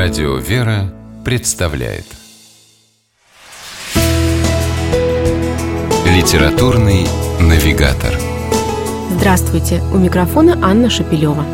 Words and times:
Радио 0.00 0.36
«Вера» 0.36 0.94
представляет 1.24 2.04
Литературный 6.06 7.04
навигатор 7.40 8.14
Здравствуйте! 9.10 9.82
У 9.92 9.98
микрофона 9.98 10.56
Анна 10.62 10.88
Шапилева. 10.88 11.44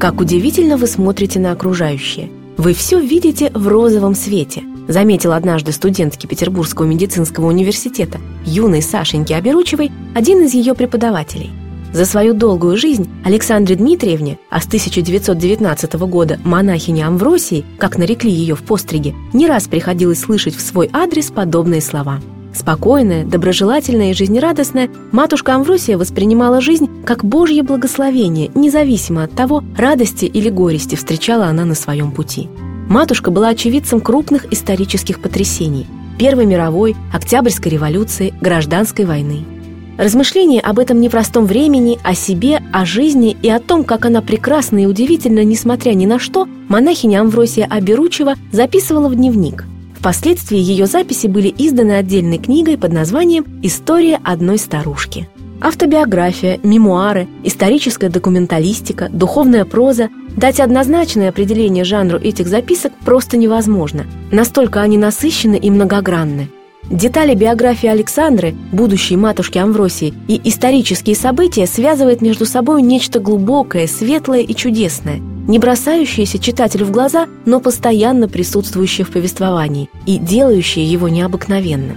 Как 0.00 0.18
удивительно 0.18 0.78
вы 0.78 0.86
смотрите 0.86 1.40
на 1.40 1.52
окружающее. 1.52 2.30
Вы 2.56 2.72
все 2.72 2.98
видите 2.98 3.50
в 3.50 3.68
розовом 3.68 4.14
свете, 4.14 4.62
заметил 4.88 5.32
однажды 5.32 5.72
студентки 5.72 6.26
Петербургского 6.26 6.86
медицинского 6.86 7.48
университета, 7.48 8.18
юной 8.46 8.80
Сашеньки 8.80 9.34
Оберучевой, 9.34 9.92
один 10.14 10.42
из 10.42 10.54
ее 10.54 10.72
преподавателей– 10.72 11.50
за 11.92 12.04
свою 12.04 12.34
долгую 12.34 12.76
жизнь 12.76 13.08
Александре 13.24 13.76
Дмитриевне, 13.76 14.38
а 14.50 14.60
с 14.60 14.66
1919 14.66 15.94
года 15.94 16.38
монахине 16.44 17.06
Амвросии, 17.06 17.64
как 17.78 17.98
нарекли 17.98 18.30
ее 18.30 18.54
в 18.54 18.62
постриге, 18.62 19.14
не 19.32 19.46
раз 19.46 19.68
приходилось 19.68 20.20
слышать 20.20 20.54
в 20.54 20.60
свой 20.60 20.90
адрес 20.92 21.30
подобные 21.30 21.80
слова. 21.80 22.20
Спокойная, 22.54 23.24
доброжелательная 23.24 24.12
и 24.12 24.14
жизнерадостная, 24.14 24.88
матушка 25.12 25.54
Амвросия 25.54 25.98
воспринимала 25.98 26.62
жизнь 26.62 26.88
как 27.04 27.22
Божье 27.24 27.62
благословение, 27.62 28.50
независимо 28.54 29.24
от 29.24 29.32
того, 29.32 29.62
радости 29.76 30.24
или 30.24 30.48
горести 30.48 30.94
встречала 30.94 31.46
она 31.46 31.66
на 31.66 31.74
своем 31.74 32.12
пути. 32.12 32.48
Матушка 32.88 33.30
была 33.30 33.48
очевидцем 33.48 34.00
крупных 34.00 34.52
исторических 34.52 35.20
потрясений– 35.20 35.86
Первой 36.18 36.46
мировой, 36.46 36.96
Октябрьской 37.12 37.72
революции, 37.72 38.32
Гражданской 38.40 39.04
войны– 39.04 39.44
Размышления 39.98 40.60
об 40.60 40.78
этом 40.78 41.00
непростом 41.00 41.46
времени, 41.46 41.98
о 42.02 42.14
себе, 42.14 42.60
о 42.72 42.84
жизни 42.84 43.36
и 43.42 43.48
о 43.48 43.60
том, 43.60 43.82
как 43.82 44.04
она 44.04 44.20
прекрасна 44.20 44.82
и 44.82 44.86
удивительна, 44.86 45.42
несмотря 45.42 45.92
ни 45.92 46.04
на 46.04 46.18
что, 46.18 46.46
монахиня 46.68 47.20
Амвросия 47.22 47.64
Аберучева 47.64 48.34
записывала 48.52 49.08
в 49.08 49.14
дневник. 49.14 49.64
Впоследствии 49.98 50.58
ее 50.58 50.86
записи 50.86 51.26
были 51.26 51.52
изданы 51.56 51.92
отдельной 51.92 52.38
книгой 52.38 52.76
под 52.76 52.92
названием 52.92 53.44
«История 53.62 54.20
одной 54.22 54.58
старушки». 54.58 55.28
Автобиография, 55.58 56.60
мемуары, 56.62 57.26
историческая 57.42 58.10
документалистика, 58.10 59.08
духовная 59.10 59.64
проза– 59.64 60.10
дать 60.36 60.60
однозначное 60.60 61.30
определение 61.30 61.82
жанру 61.84 62.18
этих 62.18 62.46
записок 62.46 62.92
просто 63.04 63.38
невозможно. 63.38 64.04
Настолько 64.30 64.82
они 64.82 64.98
насыщены 64.98 65.56
и 65.56 65.70
многогранны. 65.70 66.50
Детали 66.90 67.34
биографии 67.34 67.88
Александры, 67.88 68.54
будущей 68.70 69.16
матушки 69.16 69.58
Амвросии, 69.58 70.14
и 70.28 70.40
исторические 70.44 71.16
события 71.16 71.66
связывают 71.66 72.20
между 72.20 72.46
собой 72.46 72.80
нечто 72.80 73.18
глубокое, 73.18 73.88
светлое 73.88 74.42
и 74.42 74.54
чудесное, 74.54 75.18
не 75.18 75.58
бросающееся 75.58 76.38
читателю 76.38 76.86
в 76.86 76.92
глаза, 76.92 77.26
но 77.44 77.58
постоянно 77.58 78.28
присутствующее 78.28 79.04
в 79.04 79.10
повествовании 79.10 79.90
и 80.06 80.18
делающее 80.18 80.84
его 80.84 81.08
необыкновенным. 81.08 81.96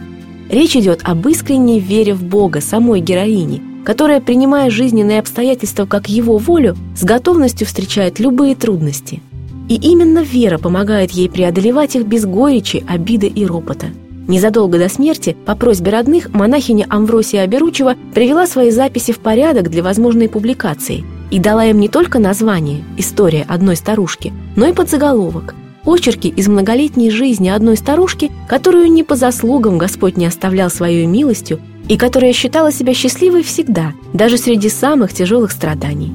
Речь 0.49 0.75
идет 0.75 1.01
об 1.03 1.27
искренней 1.27 1.79
вере 1.79 2.15
в 2.15 2.23
Бога 2.23 2.59
самой 2.59 2.99
героини, 2.99 3.61
которая, 3.85 4.19
принимая 4.19 4.71
жизненные 4.71 5.19
обстоятельства 5.19 5.85
как 5.85 6.09
его 6.09 6.39
волю, 6.39 6.75
с 6.97 7.03
готовностью 7.03 7.67
встречает 7.67 8.19
любые 8.19 8.55
трудности. 8.55 9.21
И 9.69 9.75
именно 9.75 10.23
вера 10.23 10.57
помогает 10.57 11.11
ей 11.11 11.29
преодолевать 11.29 11.95
их 11.95 12.07
без 12.07 12.25
горечи, 12.25 12.83
обиды 12.87 13.27
и 13.27 13.45
ропота– 13.45 13.89
Незадолго 14.29 14.77
до 14.77 14.89
смерти, 14.89 15.35
по 15.47 15.55
просьбе 15.55 15.91
родных, 15.91 16.29
монахиня 16.29 16.85
Амвросия 16.87 17.41
Аберучева 17.41 17.95
привела 18.13 18.45
свои 18.45 18.69
записи 18.69 19.11
в 19.11 19.17
порядок 19.17 19.71
для 19.71 19.81
возможной 19.81 20.29
публикации 20.29 21.03
и 21.31 21.39
дала 21.39 21.65
им 21.65 21.79
не 21.79 21.89
только 21.89 22.19
название 22.19 22.83
«История 22.95 23.43
одной 23.49 23.75
старушки», 23.75 24.31
но 24.55 24.67
и 24.67 24.73
подзаголовок 24.73 25.55
очерки 25.83 26.27
из 26.27 26.47
многолетней 26.47 27.09
жизни 27.09 27.49
одной 27.49 27.75
старушки, 27.75 28.31
которую 28.47 28.91
не 28.91 29.03
по 29.03 29.15
заслугам 29.15 29.79
Господь 29.79 30.15
не 30.15 30.27
оставлял 30.27 30.69
своей 30.69 31.07
милостью 31.07 31.59
и 31.87 31.97
которая 31.97 32.33
считала 32.33 32.71
себя 32.71 32.93
счастливой 32.93 33.41
всегда, 33.41 33.93
даже 34.13 34.37
среди 34.37 34.69
самых 34.69 35.11
тяжелых 35.11 35.51
страданий. 35.51 36.13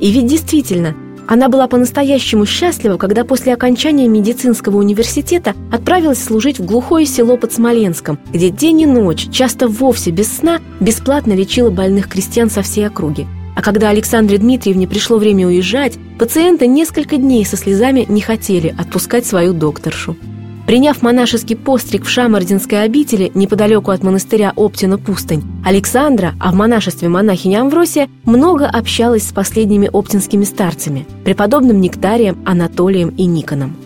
И 0.00 0.10
ведь 0.10 0.26
действительно, 0.26 0.96
она 1.28 1.48
была 1.48 1.68
по-настоящему 1.68 2.46
счастлива, 2.46 2.96
когда 2.96 3.24
после 3.24 3.54
окончания 3.54 4.08
медицинского 4.08 4.78
университета 4.78 5.54
отправилась 5.70 6.22
служить 6.22 6.58
в 6.58 6.64
глухое 6.64 7.06
село 7.06 7.36
под 7.36 7.52
Смоленском, 7.52 8.18
где 8.32 8.50
день 8.50 8.82
и 8.82 8.86
ночь, 8.86 9.28
часто 9.30 9.68
вовсе 9.68 10.10
без 10.10 10.30
сна, 10.36 10.60
бесплатно 10.80 11.32
лечила 11.32 11.70
больных 11.70 12.08
крестьян 12.08 12.50
со 12.50 12.62
всей 12.62 12.86
округи. 12.86 13.26
А 13.54 13.62
когда 13.62 13.90
Александре 13.90 14.38
Дмитриевне 14.38 14.88
пришло 14.88 15.18
время 15.18 15.46
уезжать, 15.46 15.98
пациенты 16.18 16.66
несколько 16.66 17.16
дней 17.16 17.44
со 17.44 17.56
слезами 17.56 18.06
не 18.08 18.20
хотели 18.20 18.74
отпускать 18.78 19.26
свою 19.26 19.52
докторшу. 19.52 20.16
Приняв 20.66 21.02
монашеский 21.02 21.56
постриг 21.56 22.04
в 22.04 22.08
Шамардинской 22.08 22.84
обители 22.84 23.32
неподалеку 23.34 23.90
от 23.90 24.04
монастыря 24.04 24.52
Оптина-Пустынь, 24.54 25.42
Александра, 25.64 26.34
а 26.38 26.52
в 26.52 26.54
монашестве 26.54 27.08
монахиня 27.08 27.62
Амвросия, 27.62 28.08
много 28.24 28.66
общалась 28.66 29.28
с 29.28 29.32
последними 29.32 29.90
оптинскими 29.92 30.44
старцами, 30.44 31.06
преподобным 31.24 31.80
Нектарием, 31.80 32.38
Анатолием 32.46 33.08
и 33.08 33.26
Никоном. 33.26 33.76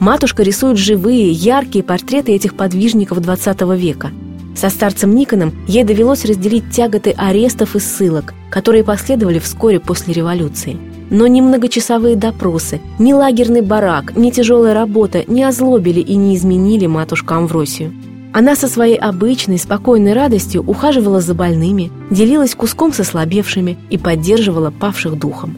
Матушка 0.00 0.42
рисует 0.42 0.76
живые, 0.76 1.32
яркие 1.32 1.82
портреты 1.82 2.32
этих 2.32 2.54
подвижников 2.54 3.18
XX 3.18 3.76
века. 3.76 4.10
Со 4.54 4.68
старцем 4.68 5.14
Никоном 5.14 5.54
ей 5.66 5.82
довелось 5.82 6.24
разделить 6.24 6.70
тяготы 6.70 7.14
арестов 7.16 7.74
и 7.74 7.80
ссылок, 7.80 8.34
которые 8.50 8.84
последовали 8.84 9.38
вскоре 9.38 9.80
после 9.80 10.12
революции– 10.12 10.76
но 11.10 11.26
ни 11.26 11.40
многочасовые 11.40 12.16
допросы, 12.16 12.80
ни 12.98 13.12
лагерный 13.12 13.62
барак, 13.62 14.16
ни 14.16 14.30
тяжелая 14.30 14.74
работа 14.74 15.24
не 15.26 15.42
озлобили 15.42 16.00
и 16.00 16.16
не 16.16 16.36
изменили 16.36 16.86
матушку 16.86 17.34
Амвросию. 17.34 17.92
Она 18.32 18.54
со 18.56 18.68
своей 18.68 18.96
обычной, 18.96 19.58
спокойной 19.58 20.12
радостью 20.12 20.62
ухаживала 20.62 21.20
за 21.20 21.34
больными, 21.34 21.90
делилась 22.10 22.54
куском 22.54 22.92
со 22.92 23.04
слабевшими 23.04 23.78
и 23.90 23.98
поддерживала 23.98 24.70
павших 24.70 25.18
духом. 25.18 25.56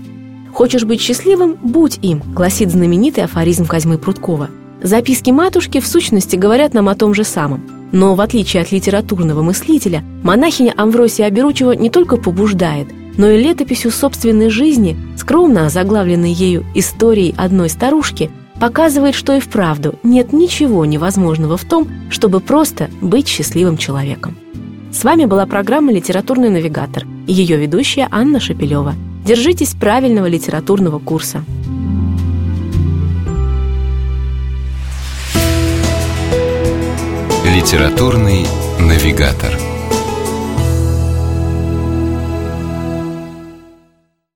«Хочешь 0.53 0.84
быть 0.84 1.00
счастливым? 1.00 1.56
Будь 1.62 1.99
им»,— 2.03 2.22
гласит 2.34 2.71
знаменитый 2.71 3.25
афоризм 3.25 3.67
Козьмы 3.67 3.99
Пруткова. 3.99 4.50
Записки 4.82 5.31
матушки 5.31 5.81
в 5.81 5.87
сущности 5.87 6.37
говорят 6.37 6.72
нам 6.72 6.88
о 6.88 6.94
том 6.94 7.12
же 7.12 7.25
самом. 7.25 7.62
Но 7.93 8.15
в 8.15 8.21
отличие 8.21 8.62
от 8.62 8.72
литературного 8.72 9.43
мыслителя, 9.43 10.03
монахиня 10.22 10.72
Амвросия 10.77 11.27
Оберучева 11.27 11.72
не 11.72 11.91
только 11.91 12.17
побуждает, 12.17 12.88
но 13.17 13.28
и 13.28 13.43
летописью 13.43 13.91
собственной 13.91 14.49
жизни, 14.49 14.97
скромно 15.20 15.66
озаглавленной 15.66 16.32
ею 16.32 16.64
историей 16.75 17.34
одной 17.36 17.69
старушки, 17.69 18.31
показывает, 18.58 19.14
что 19.14 19.34
и 19.34 19.41
вправду 19.41 19.94
нет 20.03 20.32
ничего 20.32 20.84
невозможного 20.86 21.56
в 21.58 21.64
том, 21.64 21.86
чтобы 22.08 22.41
просто 22.41 22.91
быть 23.03 23.28
счастливым 23.28 23.76
человеком. 23.76 24.36
С 24.91 25.04
вами 25.04 25.26
была 25.26 25.44
программа 25.47 25.92
«Литературный 25.92 26.48
навигатор» 26.48 27.04
и 27.26 27.32
ее 27.32 27.58
ведущая 27.58 28.08
Анна 28.10 28.41
Шапилева. 28.41 28.94
Держитесь 29.25 29.75
правильного 29.75 30.26
литературного 30.26 30.98
курса. 30.98 31.44
«Литературный 37.44 38.47
навигатор» 38.78 39.69